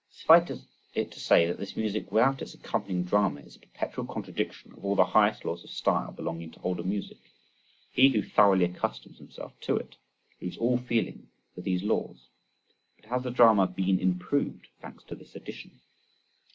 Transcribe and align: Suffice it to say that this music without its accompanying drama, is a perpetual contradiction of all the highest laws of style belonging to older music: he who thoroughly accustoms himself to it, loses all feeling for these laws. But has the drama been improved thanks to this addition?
Suffice 0.09 0.63
it 0.95 1.11
to 1.11 1.19
say 1.19 1.45
that 1.45 1.59
this 1.59 1.77
music 1.77 2.11
without 2.11 2.41
its 2.41 2.55
accompanying 2.55 3.03
drama, 3.03 3.41
is 3.41 3.55
a 3.55 3.59
perpetual 3.59 4.07
contradiction 4.07 4.73
of 4.73 4.83
all 4.83 4.95
the 4.95 5.05
highest 5.05 5.45
laws 5.45 5.63
of 5.63 5.69
style 5.69 6.11
belonging 6.11 6.49
to 6.53 6.59
older 6.63 6.81
music: 6.83 7.19
he 7.91 8.09
who 8.09 8.23
thoroughly 8.23 8.65
accustoms 8.65 9.19
himself 9.19 9.53
to 9.61 9.77
it, 9.77 9.97
loses 10.41 10.57
all 10.57 10.79
feeling 10.79 11.27
for 11.53 11.61
these 11.61 11.83
laws. 11.83 12.29
But 12.95 13.09
has 13.11 13.21
the 13.21 13.29
drama 13.29 13.67
been 13.67 13.99
improved 13.99 14.69
thanks 14.81 15.03
to 15.03 15.13
this 15.15 15.35
addition? 15.35 15.81